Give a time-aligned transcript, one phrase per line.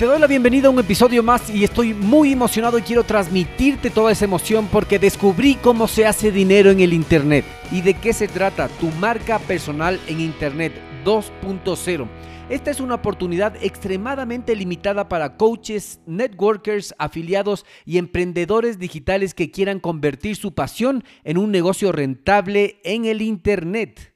[0.00, 3.90] Te doy la bienvenida a un episodio más y estoy muy emocionado y quiero transmitirte
[3.90, 8.14] toda esa emoción porque descubrí cómo se hace dinero en el Internet y de qué
[8.14, 10.72] se trata tu marca personal en Internet
[11.04, 12.08] 2.0.
[12.48, 19.80] Esta es una oportunidad extremadamente limitada para coaches, networkers, afiliados y emprendedores digitales que quieran
[19.80, 24.09] convertir su pasión en un negocio rentable en el Internet.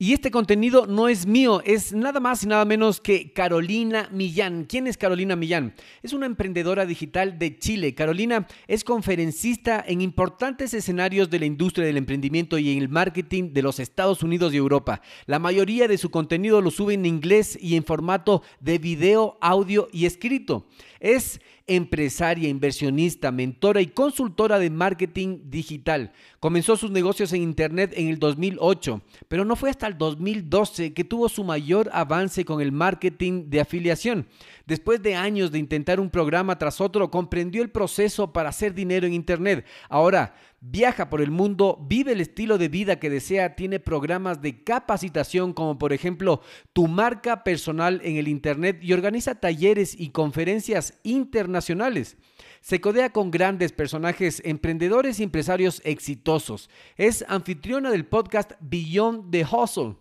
[0.00, 4.64] Y este contenido no es mío, es nada más y nada menos que Carolina Millán.
[4.64, 5.74] ¿Quién es Carolina Millán?
[6.04, 7.96] Es una emprendedora digital de Chile.
[7.96, 13.52] Carolina es conferencista en importantes escenarios de la industria del emprendimiento y en el marketing
[13.52, 15.02] de los Estados Unidos y Europa.
[15.26, 19.88] La mayoría de su contenido lo sube en inglés y en formato de video, audio
[19.90, 20.68] y escrito.
[21.00, 26.12] Es empresaria, inversionista, mentora y consultora de marketing digital.
[26.40, 31.04] Comenzó sus negocios en Internet en el 2008, pero no fue hasta el 2012 que
[31.04, 34.26] tuvo su mayor avance con el marketing de afiliación.
[34.66, 39.06] Después de años de intentar un programa tras otro, comprendió el proceso para hacer dinero
[39.06, 39.64] en Internet.
[39.88, 44.64] Ahora viaja por el mundo, vive el estilo de vida que desea, tiene programas de
[44.64, 46.40] capacitación como por ejemplo
[46.72, 52.16] tu marca personal en el Internet y organiza talleres y conferencias internacionales.
[52.60, 56.68] Se codea con grandes personajes, emprendedores y empresarios exitosos.
[56.96, 59.96] Es anfitriona del podcast Beyond the Hustle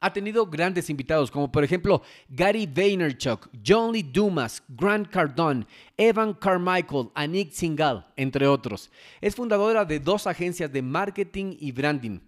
[0.00, 5.66] ha tenido grandes invitados, como por ejemplo Gary Vaynerchuk, John Lee Dumas, Grant Cardone,
[5.96, 8.90] Evan Carmichael, Anik Singal, entre otros.
[9.20, 12.20] Es fundadora de dos agencias de marketing y branding.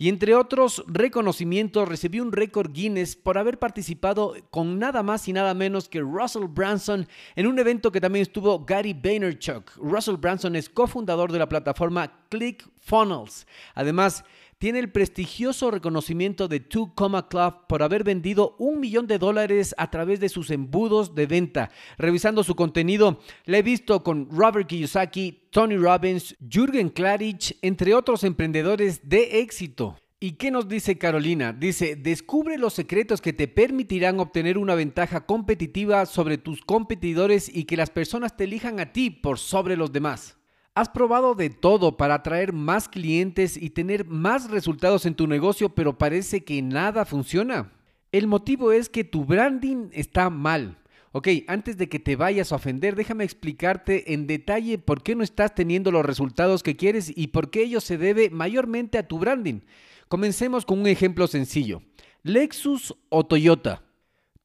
[0.00, 5.34] Y entre otros reconocimientos, recibió un récord Guinness por haber participado con nada más y
[5.34, 9.76] nada menos que Russell Branson en un evento que también estuvo Gary Vaynerchuk.
[9.76, 13.46] Russell Branson es cofundador de la plataforma ClickFunnels.
[13.74, 14.24] Además,
[14.60, 19.74] tiene el prestigioso reconocimiento de Two Comma Club por haber vendido un millón de dólares
[19.78, 21.70] a través de sus embudos de venta.
[21.96, 28.22] Revisando su contenido, le he visto con Robert Kiyosaki, Tony Robbins, Jürgen Klarich, entre otros
[28.22, 29.96] emprendedores de éxito.
[30.20, 31.54] ¿Y qué nos dice Carolina?
[31.54, 37.64] Dice, descubre los secretos que te permitirán obtener una ventaja competitiva sobre tus competidores y
[37.64, 40.36] que las personas te elijan a ti por sobre los demás.
[40.74, 45.74] Has probado de todo para atraer más clientes y tener más resultados en tu negocio,
[45.74, 47.72] pero parece que nada funciona.
[48.12, 50.78] El motivo es que tu branding está mal.
[51.10, 55.24] Ok, antes de que te vayas a ofender, déjame explicarte en detalle por qué no
[55.24, 59.18] estás teniendo los resultados que quieres y por qué ello se debe mayormente a tu
[59.18, 59.62] branding.
[60.06, 61.82] Comencemos con un ejemplo sencillo.
[62.22, 63.82] Lexus o Toyota.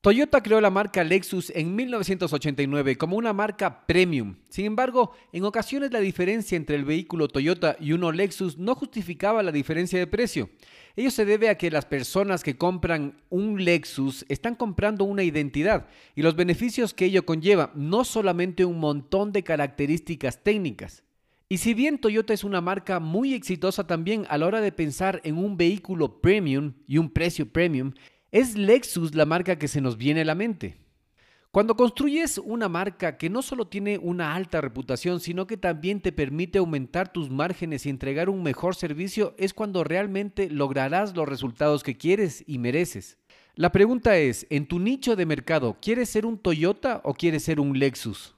[0.05, 4.35] Toyota creó la marca Lexus en 1989 como una marca premium.
[4.49, 9.41] Sin embargo, en ocasiones la diferencia entre el vehículo Toyota y uno Lexus no justificaba
[9.41, 10.51] la diferencia de precio.
[10.95, 15.88] Ello se debe a que las personas que compran un Lexus están comprando una identidad
[16.13, 21.02] y los beneficios que ello conlleva, no solamente un montón de características técnicas.
[21.49, 25.22] Y si bien Toyota es una marca muy exitosa también a la hora de pensar
[25.23, 27.93] en un vehículo premium y un precio premium,
[28.35, 30.76] es Lexus la marca que se nos viene a la mente.
[31.52, 36.11] Cuando construyes una marca que no solo tiene una alta reputación, sino que también te
[36.11, 41.82] permite aumentar tus márgenes y entregar un mejor servicio, es cuando realmente lograrás los resultados
[41.82, 43.17] que quieres y mereces.
[43.55, 47.61] La pregunta es, en tu nicho de mercado, ¿quieres ser un Toyota o quieres ser
[47.61, 48.34] un Lexus?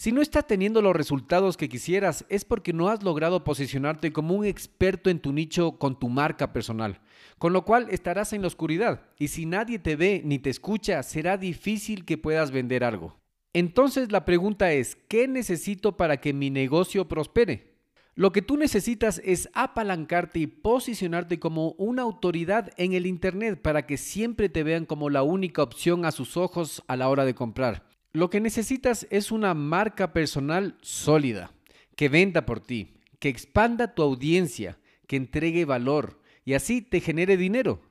[0.00, 4.34] Si no estás teniendo los resultados que quisieras, es porque no has logrado posicionarte como
[4.34, 7.02] un experto en tu nicho con tu marca personal,
[7.36, 11.02] con lo cual estarás en la oscuridad y si nadie te ve ni te escucha,
[11.02, 13.18] será difícil que puedas vender algo.
[13.52, 17.74] Entonces la pregunta es, ¿qué necesito para que mi negocio prospere?
[18.14, 23.84] Lo que tú necesitas es apalancarte y posicionarte como una autoridad en el Internet para
[23.84, 27.34] que siempre te vean como la única opción a sus ojos a la hora de
[27.34, 27.89] comprar.
[28.12, 31.52] Lo que necesitas es una marca personal sólida,
[31.94, 37.36] que venda por ti, que expanda tu audiencia, que entregue valor y así te genere
[37.36, 37.82] dinero.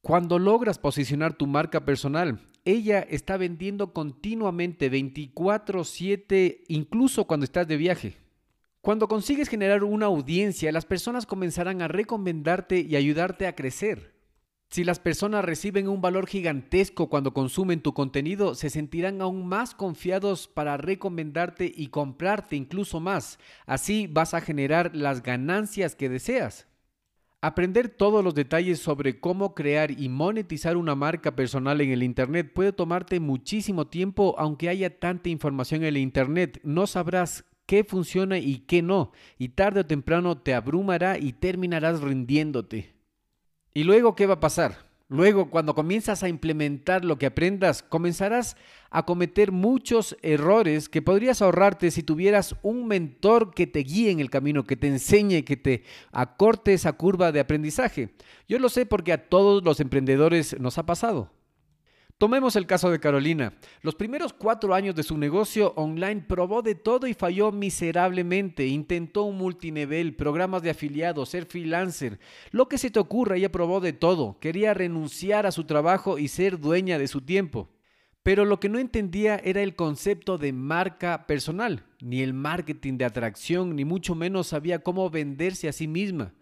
[0.00, 7.76] Cuando logras posicionar tu marca personal, ella está vendiendo continuamente 24/7, incluso cuando estás de
[7.76, 8.16] viaje.
[8.80, 14.11] Cuando consigues generar una audiencia, las personas comenzarán a recomendarte y ayudarte a crecer.
[14.72, 19.74] Si las personas reciben un valor gigantesco cuando consumen tu contenido, se sentirán aún más
[19.74, 23.38] confiados para recomendarte y comprarte incluso más.
[23.66, 26.68] Así vas a generar las ganancias que deseas.
[27.42, 32.54] Aprender todos los detalles sobre cómo crear y monetizar una marca personal en el Internet
[32.54, 36.60] puede tomarte muchísimo tiempo aunque haya tanta información en el Internet.
[36.64, 42.00] No sabrás qué funciona y qué no, y tarde o temprano te abrumará y terminarás
[42.00, 42.91] rindiéndote.
[43.74, 44.92] ¿Y luego qué va a pasar?
[45.08, 48.56] Luego, cuando comienzas a implementar lo que aprendas, comenzarás
[48.90, 54.20] a cometer muchos errores que podrías ahorrarte si tuvieras un mentor que te guíe en
[54.20, 55.82] el camino, que te enseñe, que te
[56.12, 58.14] acorte esa curva de aprendizaje.
[58.48, 61.30] Yo lo sé porque a todos los emprendedores nos ha pasado.
[62.18, 63.54] Tomemos el caso de Carolina.
[63.80, 68.66] Los primeros cuatro años de su negocio online probó de todo y falló miserablemente.
[68.66, 72.20] Intentó un multinivel, programas de afiliados, ser freelancer.
[72.52, 74.38] Lo que se te ocurra, ella probó de todo.
[74.38, 77.70] Quería renunciar a su trabajo y ser dueña de su tiempo.
[78.22, 83.04] Pero lo que no entendía era el concepto de marca personal, ni el marketing de
[83.04, 86.32] atracción, ni mucho menos sabía cómo venderse a sí misma.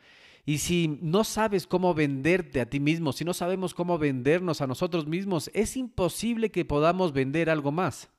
[0.50, 4.67] Y si no sabes cómo venderte a ti mismo, si no sabemos cómo vendernos a
[4.67, 8.11] nosotros mismos, es imposible que podamos vender algo más.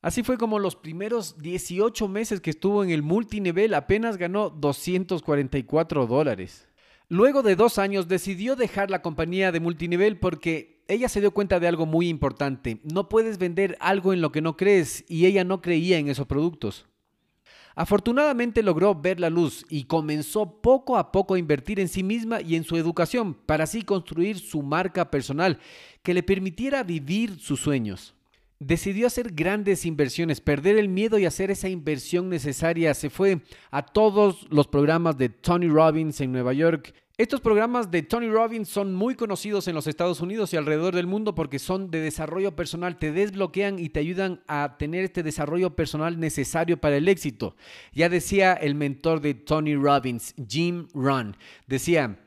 [0.00, 6.06] Así fue como los primeros 18 meses que estuvo en el multinivel apenas ganó 244
[6.06, 6.70] dólares.
[7.10, 11.60] Luego de dos años decidió dejar la compañía de multinivel porque ella se dio cuenta
[11.60, 12.80] de algo muy importante.
[12.82, 16.26] No puedes vender algo en lo que no crees y ella no creía en esos
[16.26, 16.86] productos.
[17.76, 22.40] Afortunadamente logró ver la luz y comenzó poco a poco a invertir en sí misma
[22.40, 25.58] y en su educación para así construir su marca personal
[26.02, 28.14] que le permitiera vivir sus sueños.
[28.60, 32.94] Decidió hacer grandes inversiones, perder el miedo y hacer esa inversión necesaria.
[32.94, 33.40] Se fue
[33.70, 38.68] a todos los programas de Tony Robbins en Nueva York, estos programas de Tony Robbins
[38.68, 42.56] son muy conocidos en los Estados Unidos y alrededor del mundo porque son de desarrollo
[42.56, 47.54] personal, te desbloquean y te ayudan a tener este desarrollo personal necesario para el éxito.
[47.92, 51.36] Ya decía el mentor de Tony Robbins, Jim Rohn,
[51.68, 52.18] decía,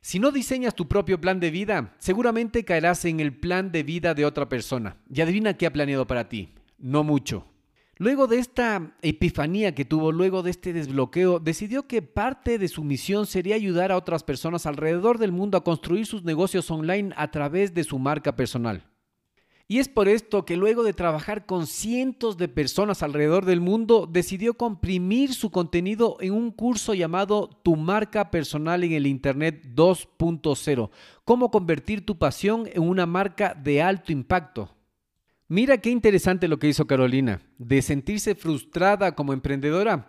[0.00, 4.14] si no diseñas tu propio plan de vida, seguramente caerás en el plan de vida
[4.14, 4.98] de otra persona.
[5.12, 6.54] Y adivina qué ha planeado para ti.
[6.78, 7.44] No mucho.
[8.00, 12.84] Luego de esta epifanía que tuvo, luego de este desbloqueo, decidió que parte de su
[12.84, 17.32] misión sería ayudar a otras personas alrededor del mundo a construir sus negocios online a
[17.32, 18.84] través de su marca personal.
[19.66, 24.08] Y es por esto que luego de trabajar con cientos de personas alrededor del mundo,
[24.10, 30.90] decidió comprimir su contenido en un curso llamado Tu marca personal en el Internet 2.0,
[31.24, 34.77] cómo convertir tu pasión en una marca de alto impacto.
[35.50, 40.06] Mira qué interesante lo que hizo Carolina, de sentirse frustrada como emprendedora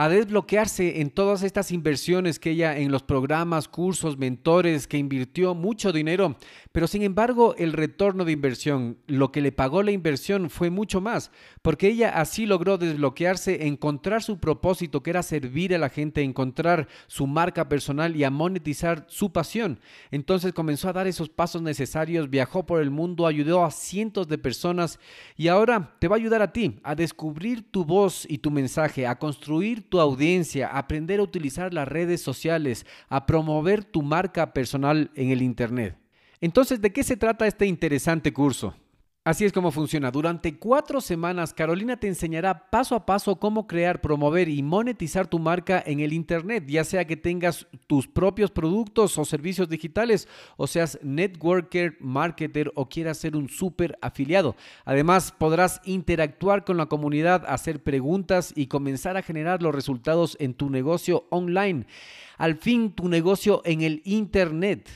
[0.00, 5.54] a desbloquearse en todas estas inversiones que ella en los programas, cursos, mentores, que invirtió
[5.54, 6.38] mucho dinero,
[6.72, 11.02] pero sin embargo el retorno de inversión, lo que le pagó la inversión fue mucho
[11.02, 11.30] más,
[11.60, 16.88] porque ella así logró desbloquearse, encontrar su propósito, que era servir a la gente, encontrar
[17.06, 19.80] su marca personal y a monetizar su pasión.
[20.10, 24.38] Entonces comenzó a dar esos pasos necesarios, viajó por el mundo, ayudó a cientos de
[24.38, 24.98] personas
[25.36, 29.06] y ahora te va a ayudar a ti a descubrir tu voz y tu mensaje,
[29.06, 35.10] a construir tu audiencia, aprender a utilizar las redes sociales, a promover tu marca personal
[35.14, 35.98] en el Internet.
[36.40, 38.74] Entonces, ¿de qué se trata este interesante curso?
[39.22, 40.10] Así es como funciona.
[40.10, 45.38] Durante cuatro semanas, Carolina te enseñará paso a paso cómo crear, promover y monetizar tu
[45.38, 50.66] marca en el Internet, ya sea que tengas tus propios productos o servicios digitales, o
[50.66, 54.56] seas networker, marketer o quieras ser un super afiliado.
[54.86, 60.54] Además, podrás interactuar con la comunidad, hacer preguntas y comenzar a generar los resultados en
[60.54, 61.84] tu negocio online.
[62.38, 64.88] Al fin, tu negocio en el Internet.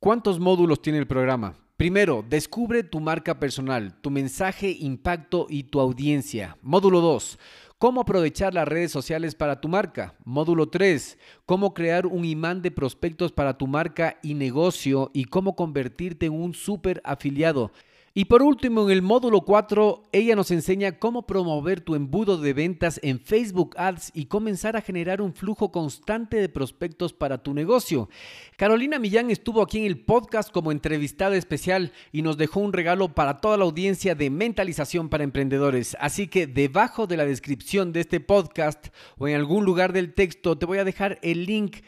[0.00, 1.65] ¿Cuántos módulos tiene el programa?
[1.76, 6.56] Primero, descubre tu marca personal, tu mensaje, impacto y tu audiencia.
[6.62, 7.38] Módulo 2.
[7.76, 10.14] Cómo aprovechar las redes sociales para tu marca.
[10.24, 11.18] Módulo 3.
[11.44, 16.32] Cómo crear un imán de prospectos para tu marca y negocio y cómo convertirte en
[16.32, 17.72] un super afiliado.
[18.18, 22.54] Y por último, en el módulo 4, ella nos enseña cómo promover tu embudo de
[22.54, 27.52] ventas en Facebook Ads y comenzar a generar un flujo constante de prospectos para tu
[27.52, 28.08] negocio.
[28.56, 33.14] Carolina Millán estuvo aquí en el podcast como entrevistada especial y nos dejó un regalo
[33.14, 35.94] para toda la audiencia de mentalización para emprendedores.
[36.00, 38.86] Así que debajo de la descripción de este podcast
[39.18, 41.82] o en algún lugar del texto te voy a dejar el link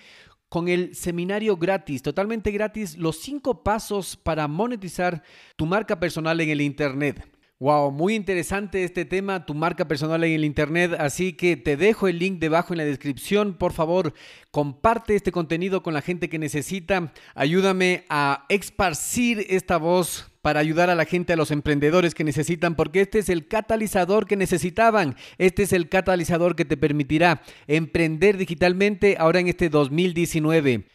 [0.48, 5.22] con el seminario gratis, totalmente gratis, los cinco pasos para monetizar
[5.56, 7.28] tu marca personal en el Internet.
[7.60, 12.06] Wow, muy interesante este tema, tu marca personal en el Internet, así que te dejo
[12.06, 13.54] el link debajo en la descripción.
[13.54, 14.14] Por favor,
[14.52, 17.12] comparte este contenido con la gente que necesita.
[17.34, 22.74] Ayúdame a esparcir esta voz para ayudar a la gente, a los emprendedores que necesitan,
[22.74, 25.14] porque este es el catalizador que necesitaban.
[25.36, 30.86] Este es el catalizador que te permitirá emprender digitalmente ahora en este 2019.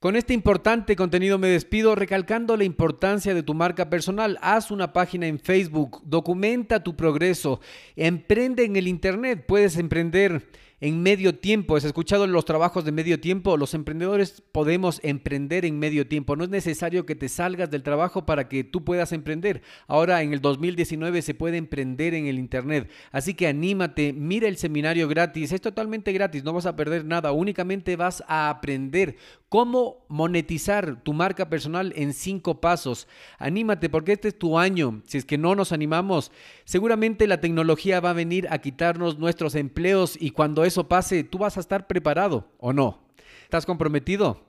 [0.00, 4.38] Con este importante contenido me despido recalcando la importancia de tu marca personal.
[4.40, 7.60] Haz una página en Facebook, documenta tu progreso,
[7.96, 10.48] emprende en el Internet, puedes emprender
[10.82, 11.76] en medio tiempo.
[11.76, 13.56] ¿Has escuchado los trabajos de medio tiempo?
[13.56, 16.34] Los emprendedores podemos emprender en medio tiempo.
[16.34, 19.62] No es necesario que te salgas del trabajo para que tú puedas emprender.
[19.86, 22.90] Ahora en el 2019 se puede emprender en el Internet.
[23.12, 25.52] Así que anímate, mira el seminario gratis.
[25.52, 27.30] Es totalmente gratis, no vas a perder nada.
[27.30, 29.16] Únicamente vas a aprender
[29.52, 33.06] cómo monetizar tu marca personal en cinco pasos.
[33.38, 35.02] Anímate porque este es tu año.
[35.06, 36.32] Si es que no nos animamos,
[36.64, 41.36] seguramente la tecnología va a venir a quitarnos nuestros empleos y cuando eso pase, tú
[41.36, 43.00] vas a estar preparado o no.
[43.42, 44.40] ¿Estás comprometido?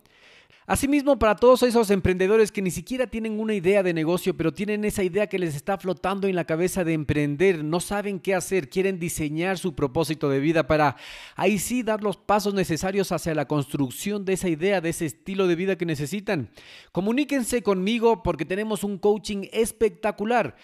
[0.66, 4.86] Asimismo, para todos esos emprendedores que ni siquiera tienen una idea de negocio, pero tienen
[4.86, 8.70] esa idea que les está flotando en la cabeza de emprender, no saben qué hacer,
[8.70, 10.96] quieren diseñar su propósito de vida para
[11.36, 15.48] ahí sí dar los pasos necesarios hacia la construcción de esa idea, de ese estilo
[15.48, 16.50] de vida que necesitan.
[16.94, 20.56] Comuníquense conmigo porque tenemos un coaching espectacular.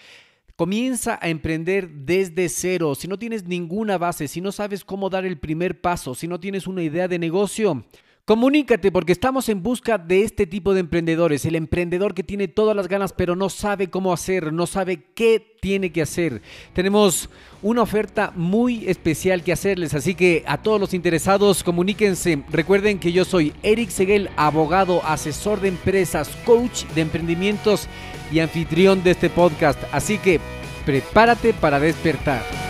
[0.56, 2.94] Comienza a emprender desde cero.
[2.94, 6.40] Si no tienes ninguna base, si no sabes cómo dar el primer paso, si no
[6.40, 7.84] tienes una idea de negocio,
[8.24, 12.76] Comunícate porque estamos en busca de este tipo de emprendedores, el emprendedor que tiene todas
[12.76, 16.40] las ganas pero no sabe cómo hacer, no sabe qué tiene que hacer.
[16.72, 17.28] Tenemos
[17.60, 22.44] una oferta muy especial que hacerles, así que a todos los interesados comuníquense.
[22.50, 27.88] Recuerden que yo soy Eric Seguel, abogado, asesor de empresas, coach de emprendimientos
[28.30, 30.38] y anfitrión de este podcast, así que
[30.86, 32.69] prepárate para despertar.